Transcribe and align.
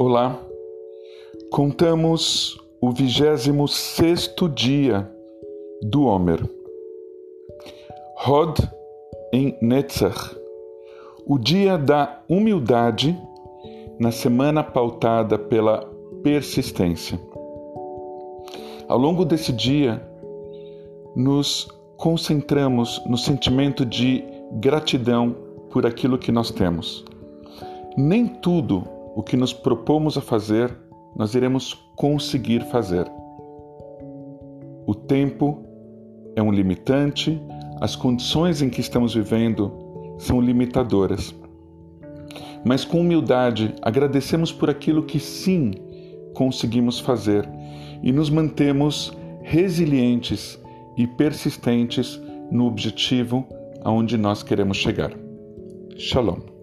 Olá, 0.00 0.40
contamos 1.50 2.56
o 2.80 2.92
26 2.92 4.32
dia 4.54 5.10
do 5.82 6.04
Homer. 6.04 6.48
Rod 8.18 8.60
em 9.32 9.58
Netzach, 9.60 10.36
o 11.26 11.36
dia 11.36 11.76
da 11.76 12.22
humildade 12.28 13.20
na 13.98 14.12
semana 14.12 14.62
pautada 14.62 15.36
pela 15.36 15.84
persistência. 16.22 17.20
Ao 18.86 18.96
longo 18.96 19.24
desse 19.24 19.52
dia, 19.52 20.00
nos 21.16 21.66
concentramos 21.96 23.02
no 23.04 23.18
sentimento 23.18 23.84
de 23.84 24.24
gratidão 24.60 25.34
por 25.72 25.84
aquilo 25.84 26.16
que 26.16 26.30
nós 26.30 26.52
temos. 26.52 27.04
Nem 27.96 28.28
tudo 28.28 28.96
o 29.18 29.22
que 29.24 29.36
nos 29.36 29.52
propomos 29.52 30.16
a 30.16 30.20
fazer, 30.20 30.72
nós 31.16 31.34
iremos 31.34 31.74
conseguir 31.96 32.62
fazer. 32.66 33.04
O 34.86 34.94
tempo 34.94 35.64
é 36.36 36.42
um 36.42 36.52
limitante, 36.52 37.36
as 37.80 37.96
condições 37.96 38.62
em 38.62 38.70
que 38.70 38.80
estamos 38.80 39.14
vivendo 39.14 39.72
são 40.18 40.40
limitadoras. 40.40 41.34
Mas 42.64 42.84
com 42.84 43.00
humildade 43.00 43.74
agradecemos 43.82 44.52
por 44.52 44.70
aquilo 44.70 45.02
que 45.02 45.18
sim 45.18 45.72
conseguimos 46.32 47.00
fazer 47.00 47.44
e 48.00 48.12
nos 48.12 48.30
mantemos 48.30 49.12
resilientes 49.42 50.56
e 50.96 51.08
persistentes 51.08 52.22
no 52.52 52.66
objetivo 52.66 53.44
aonde 53.82 54.16
nós 54.16 54.44
queremos 54.44 54.76
chegar. 54.76 55.10
Shalom. 55.96 56.57